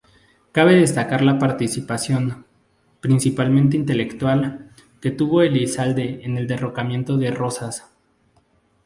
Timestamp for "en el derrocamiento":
6.25-7.17